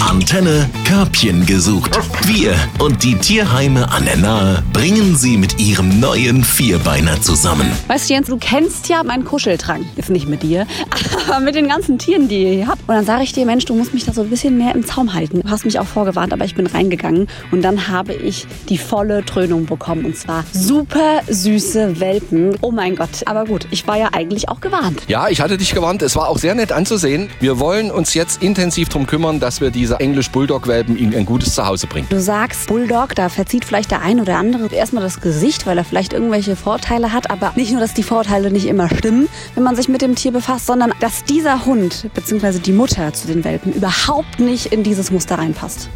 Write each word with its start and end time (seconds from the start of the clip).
Antenne 0.00 0.68
Körbchen 0.84 1.46
gesucht. 1.46 1.98
Wir 2.26 2.54
und 2.78 3.02
die 3.02 3.14
Tierheime 3.14 3.90
an 3.90 4.04
der 4.04 4.16
Nahe 4.16 4.62
bringen 4.72 5.16
sie 5.16 5.36
mit 5.36 5.58
ihrem 5.58 6.00
neuen 6.00 6.44
Vierbeiner 6.44 7.20
zusammen. 7.22 7.70
Weißt 7.86 8.08
du, 8.10 8.14
Jens, 8.14 8.26
du 8.28 8.36
kennst 8.36 8.88
ja 8.88 9.02
meinen 9.02 9.24
Kuscheltrang. 9.24 9.86
Ist 9.96 10.10
nicht 10.10 10.28
mit 10.28 10.42
dir, 10.42 10.66
aber 10.90 11.07
mit 11.42 11.54
den 11.54 11.68
ganzen 11.68 11.98
Tieren, 11.98 12.28
die 12.28 12.42
ihr 12.42 12.52
hier 12.52 12.66
habt. 12.68 12.80
Und 12.88 12.94
dann 12.94 13.04
sage 13.04 13.22
ich 13.22 13.32
dir, 13.32 13.46
Mensch, 13.46 13.64
du 13.64 13.74
musst 13.74 13.94
mich 13.94 14.04
da 14.04 14.12
so 14.12 14.22
ein 14.22 14.30
bisschen 14.30 14.56
mehr 14.56 14.74
im 14.74 14.84
Zaum 14.86 15.14
halten. 15.14 15.40
Du 15.42 15.50
hast 15.50 15.64
mich 15.64 15.78
auch 15.78 15.86
vorgewarnt, 15.86 16.32
aber 16.32 16.44
ich 16.44 16.54
bin 16.54 16.66
reingegangen 16.66 17.28
und 17.50 17.62
dann 17.62 17.88
habe 17.88 18.14
ich 18.14 18.46
die 18.68 18.78
volle 18.78 19.24
Trönung 19.24 19.66
bekommen. 19.66 20.04
Und 20.04 20.16
zwar 20.16 20.44
super 20.52 21.20
süße 21.28 22.00
Welpen. 22.00 22.56
Oh 22.60 22.70
mein 22.70 22.96
Gott. 22.96 23.22
Aber 23.26 23.44
gut, 23.44 23.66
ich 23.70 23.86
war 23.86 23.96
ja 23.96 24.08
eigentlich 24.12 24.48
auch 24.48 24.60
gewarnt. 24.60 25.02
Ja, 25.08 25.28
ich 25.28 25.40
hatte 25.40 25.56
dich 25.58 25.74
gewarnt. 25.74 26.02
Es 26.02 26.16
war 26.16 26.28
auch 26.28 26.38
sehr 26.38 26.54
nett 26.54 26.72
anzusehen. 26.72 27.28
Wir 27.40 27.58
wollen 27.58 27.90
uns 27.90 28.14
jetzt 28.14 28.42
intensiv 28.42 28.88
darum 28.88 29.06
kümmern, 29.06 29.40
dass 29.40 29.60
wir 29.60 29.70
diese 29.70 30.00
Englisch-Bulldog-Welpen 30.00 30.96
in 30.96 31.14
ein 31.14 31.26
gutes 31.26 31.54
Zuhause 31.54 31.86
bringen. 31.86 32.06
Du 32.10 32.20
sagst 32.20 32.68
Bulldog, 32.68 33.14
da 33.14 33.28
verzieht 33.28 33.64
vielleicht 33.64 33.90
der 33.90 34.02
ein 34.02 34.20
oder 34.20 34.36
andere 34.36 34.74
erstmal 34.74 35.02
das 35.02 35.20
Gesicht, 35.20 35.66
weil 35.66 35.78
er 35.78 35.84
vielleicht 35.84 36.12
irgendwelche 36.12 36.56
Vorteile 36.56 37.12
hat. 37.12 37.30
Aber 37.30 37.52
nicht 37.56 37.72
nur, 37.72 37.80
dass 37.80 37.94
die 37.94 38.02
Vorteile 38.02 38.50
nicht 38.50 38.66
immer 38.66 38.88
stimmen, 38.88 39.28
wenn 39.54 39.64
man 39.64 39.76
sich 39.76 39.88
mit 39.88 40.02
dem 40.02 40.14
Tier 40.14 40.32
befasst, 40.32 40.66
sondern 40.66 40.92
dass 41.00 41.17
dieser 41.24 41.64
Hund 41.64 42.10
bzw. 42.14 42.58
die 42.58 42.72
Mutter 42.72 43.12
zu 43.12 43.26
den 43.26 43.44
Welpen 43.44 43.72
überhaupt 43.72 44.40
nicht 44.40 44.66
in 44.66 44.82
dieses 44.82 45.10
Muster 45.10 45.36
reinpasst. 45.38 45.88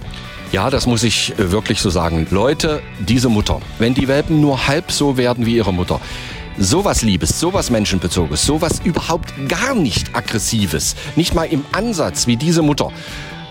Ja, 0.52 0.68
das 0.68 0.86
muss 0.86 1.02
ich 1.02 1.32
äh, 1.38 1.50
wirklich 1.50 1.80
so 1.80 1.88
sagen. 1.88 2.26
Leute, 2.30 2.82
diese 3.00 3.28
Mutter, 3.28 3.60
wenn 3.78 3.94
die 3.94 4.06
Welpen 4.06 4.40
nur 4.40 4.66
halb 4.66 4.92
so 4.92 5.16
werden 5.16 5.46
wie 5.46 5.56
ihre 5.56 5.72
Mutter, 5.72 6.00
sowas 6.58 7.02
Liebes, 7.02 7.40
sowas 7.40 7.70
Menschenbezoges, 7.70 8.44
sowas 8.44 8.80
überhaupt 8.84 9.32
gar 9.48 9.74
nicht 9.74 10.14
Aggressives, 10.14 10.94
nicht 11.16 11.34
mal 11.34 11.44
im 11.44 11.64
Ansatz 11.72 12.26
wie 12.26 12.36
diese 12.36 12.62
Mutter. 12.62 12.90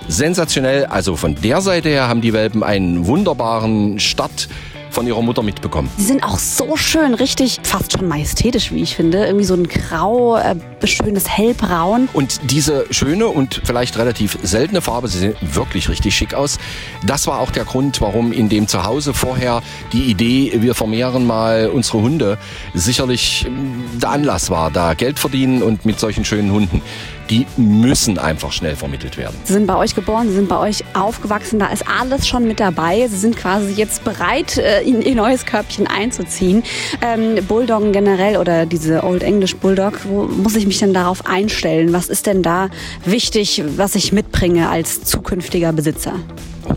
Sensationell, 0.08 0.86
also 0.86 1.16
von 1.16 1.36
der 1.36 1.62
Seite 1.62 1.90
her 1.90 2.08
haben 2.08 2.22
die 2.22 2.34
Welpen 2.34 2.64
einen 2.64 3.06
wunderbaren 3.08 4.00
Start 4.00 4.48
von 4.92 5.08
ihrer 5.08 5.22
Mutter 5.22 5.42
mitbekommen. 5.42 5.90
Sie 5.98 6.04
sind 6.04 6.24
auch 6.24 6.38
so 6.38 6.76
schön, 6.76 7.14
richtig 7.14 7.60
fast 7.64 7.94
schon 7.94 8.08
majestätisch, 8.08 8.72
wie 8.72 8.82
ich 8.84 8.96
finde. 8.96 9.26
Irgendwie 9.26 9.46
so 9.46 9.56
ein 9.56 9.68
grau, 9.68 10.38
äh, 10.38 10.56
schönes 10.86 11.28
hellbraun. 11.30 12.10
Und 12.14 12.52
diese 12.52 12.86
schöne 12.92 13.28
und 13.28 13.62
vielleicht 13.64 13.98
relativ 13.98 14.38
seltene 14.44 14.82
Farbe, 14.82 15.08
sie 15.08 15.20
sehen 15.20 15.36
wirklich 15.42 15.90
richtig 15.90 16.16
schick 16.16 16.34
aus. 16.34 16.60
Das 17.06 17.28
war 17.28 17.40
auch 17.40 17.52
der 17.52 17.66
Grund, 17.66 18.02
warum 18.02 18.32
in 18.32 18.50
dem 18.50 18.68
Zuhause 18.68 19.14
vorher 19.14 19.62
die 19.94 20.04
Idee, 20.04 20.54
wir 20.62 20.76
vermehren 20.76 21.26
mal 21.26 21.70
unsere 21.74 22.02
Hunde, 22.02 22.38
sicherlich 22.74 23.48
der 24.02 24.10
Anlass 24.10 24.50
war, 24.50 24.72
da 24.72 24.94
Geld 24.94 25.20
verdienen 25.20 25.64
und 25.64 25.86
mit 25.86 26.00
solchen 26.00 26.26
schönen 26.26 26.52
Hunden. 26.52 26.82
Die 27.32 27.48
müssen 27.56 28.18
einfach 28.18 28.52
schnell 28.52 28.76
vermittelt 28.76 29.16
werden. 29.16 29.38
Sie 29.46 29.54
sind 29.54 29.66
bei 29.66 29.78
euch 29.78 29.96
geboren, 29.96 30.28
sie 30.28 30.36
sind 30.36 30.50
bei 30.50 30.60
euch 30.60 30.84
aufgewachsen, 30.94 31.60
da 31.60 31.68
ist 31.68 31.86
alles 31.88 32.28
schon 32.28 32.46
mit 32.46 32.60
dabei. 32.60 33.08
Sie 33.08 33.16
sind 33.16 33.38
quasi 33.38 33.72
jetzt 33.72 34.04
bereit, 34.04 34.58
äh, 34.58 34.82
in 34.82 35.02
ihr 35.02 35.16
neues 35.16 35.46
Körbchen 35.46 35.88
einzuziehen. 35.88 36.62
Ähm, 37.02 37.44
Bulldoggen 37.48 37.94
generell 37.94 38.36
oder 38.36 38.66
diese 38.66 39.04
Old 39.06 39.24
English 39.24 39.56
Bulldog, 39.56 40.02
wo 40.04 40.24
muss 40.24 40.58
ich 40.58 40.68
mich 40.68 40.80
denn 40.80 40.94
darauf 40.94 41.26
einstellen? 41.26 41.94
Was 41.94 42.10
ist 42.10 42.26
denn 42.28 42.44
da 42.44 42.70
wichtig, 43.06 43.64
was 43.78 43.96
ich 43.96 44.12
mitbringe 44.12 44.70
als 44.70 45.02
zukünftiger 45.04 45.72
Besitzer? 45.72 46.16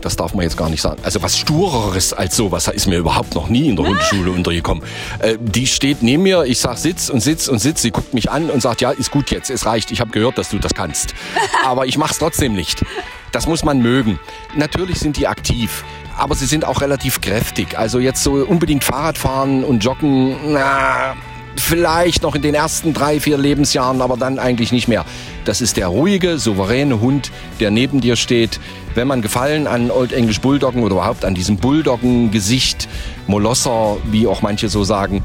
Das 0.05 0.15
darf 0.15 0.35
man 0.35 0.43
jetzt 0.43 0.55
gar 0.55 0.69
nicht 0.69 0.83
sagen. 0.83 1.01
Also 1.01 1.23
was 1.23 1.35
Stureres 1.35 2.13
als 2.13 2.35
sowas 2.35 2.67
ist 2.67 2.85
mir 2.85 2.99
überhaupt 2.99 3.33
noch 3.33 3.49
nie 3.49 3.69
in 3.69 3.75
der 3.75 3.87
Hundeschule 3.87 4.29
untergekommen. 4.29 4.83
Äh, 5.17 5.39
die 5.41 5.65
steht 5.65 6.03
neben 6.03 6.21
mir, 6.21 6.43
ich 6.43 6.59
sag 6.59 6.77
Sitz 6.77 7.09
und 7.09 7.21
Sitz 7.21 7.47
und 7.47 7.57
Sitz. 7.57 7.81
Sie 7.81 7.89
guckt 7.89 8.13
mich 8.13 8.29
an 8.29 8.51
und 8.51 8.61
sagt, 8.61 8.81
ja, 8.81 8.91
ist 8.91 9.09
gut 9.09 9.31
jetzt, 9.31 9.49
es 9.49 9.65
reicht. 9.65 9.89
Ich 9.89 10.01
habe 10.01 10.11
gehört, 10.11 10.37
dass 10.37 10.49
du 10.49 10.59
das 10.59 10.75
kannst. 10.75 11.15
Aber 11.65 11.87
ich 11.87 11.97
mach's 11.97 12.19
trotzdem 12.19 12.53
nicht. 12.53 12.85
Das 13.31 13.47
muss 13.47 13.63
man 13.63 13.79
mögen. 13.79 14.19
Natürlich 14.55 14.99
sind 14.99 15.17
die 15.17 15.27
aktiv. 15.27 15.83
Aber 16.15 16.35
sie 16.35 16.45
sind 16.45 16.65
auch 16.65 16.81
relativ 16.81 17.19
kräftig. 17.19 17.75
Also 17.75 17.97
jetzt 17.97 18.21
so 18.21 18.33
unbedingt 18.33 18.83
Fahrrad 18.83 19.17
fahren 19.17 19.63
und 19.63 19.83
joggen, 19.83 20.35
na, 20.53 21.15
vielleicht 21.59 22.23
noch 22.23 22.35
in 22.35 22.41
den 22.41 22.55
ersten 22.55 22.93
drei, 22.93 23.19
vier 23.19 23.37
Lebensjahren, 23.37 24.01
aber 24.01 24.17
dann 24.17 24.39
eigentlich 24.39 24.71
nicht 24.71 24.87
mehr. 24.87 25.05
Das 25.45 25.61
ist 25.61 25.77
der 25.77 25.87
ruhige, 25.87 26.37
souveräne 26.37 26.99
Hund, 26.99 27.31
der 27.59 27.71
neben 27.71 28.01
dir 28.01 28.15
steht. 28.15 28.59
Wenn 28.95 29.07
man 29.07 29.21
Gefallen 29.21 29.67
an 29.67 29.91
Old 29.91 30.13
English 30.13 30.41
Bulldoggen 30.41 30.83
oder 30.83 30.95
überhaupt 30.95 31.25
an 31.25 31.35
diesem 31.35 31.57
Bulldoggen-Gesicht, 31.57 32.87
Molosser, 33.27 33.97
wie 34.11 34.27
auch 34.27 34.41
manche 34.41 34.69
so 34.69 34.83
sagen, 34.83 35.21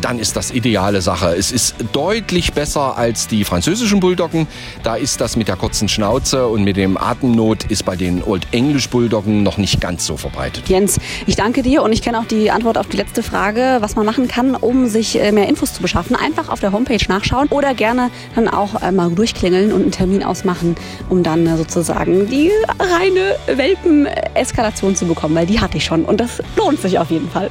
dann 0.00 0.18
ist 0.18 0.36
das 0.36 0.50
ideale 0.50 1.00
Sache. 1.00 1.34
Es 1.36 1.52
ist 1.52 1.76
deutlich 1.92 2.52
besser 2.52 2.96
als 2.96 3.28
die 3.28 3.44
französischen 3.44 4.00
Bulldoggen. 4.00 4.46
Da 4.82 4.96
ist 4.96 5.20
das 5.20 5.36
mit 5.36 5.48
der 5.48 5.56
kurzen 5.56 5.88
Schnauze 5.88 6.46
und 6.46 6.64
mit 6.64 6.76
dem 6.76 6.96
Atemnot 6.96 7.64
ist 7.64 7.84
bei 7.84 7.96
den 7.96 8.22
Old 8.22 8.46
English 8.52 8.88
Bulldoggen 8.88 9.42
noch 9.42 9.58
nicht 9.58 9.80
ganz 9.80 10.06
so 10.06 10.16
verbreitet. 10.16 10.68
Jens, 10.68 10.98
ich 11.26 11.36
danke 11.36 11.62
dir 11.62 11.82
und 11.82 11.92
ich 11.92 12.02
kenne 12.02 12.18
auch 12.18 12.26
die 12.26 12.50
Antwort 12.50 12.78
auf 12.78 12.88
die 12.88 12.96
letzte 12.96 13.22
Frage, 13.22 13.78
was 13.80 13.96
man 13.96 14.06
machen 14.06 14.28
kann, 14.28 14.54
um 14.54 14.86
sich 14.86 15.20
äh, 15.20 15.32
mehr 15.32 15.48
Infos 15.48 15.74
zu 15.74 15.82
beschaffen. 15.82 16.16
Einfach 16.16 16.48
auf 16.48 16.60
der 16.60 16.72
Homepage 16.72 17.04
nachschauen 17.08 17.48
oder 17.48 17.74
gerne 17.74 18.10
dann 18.34 18.48
auch 18.48 18.80
mal 18.90 19.10
durchklingeln 19.10 19.72
und 19.72 19.82
einen 19.82 19.90
Termin 19.92 20.22
ausmachen, 20.22 20.76
um 21.08 21.22
dann 21.22 21.46
äh, 21.46 21.56
sozusagen 21.56 22.28
die 22.28 22.50
reine 22.78 23.36
Welpen-Eskalation 23.46 24.96
zu 24.96 25.06
bekommen, 25.06 25.34
weil 25.34 25.46
die 25.46 25.60
hatte 25.60 25.76
ich 25.78 25.84
schon 25.84 26.04
und 26.04 26.20
das 26.20 26.42
lohnt 26.56 26.80
sich 26.80 26.98
auf 26.98 27.10
jeden 27.10 27.30
Fall. 27.30 27.50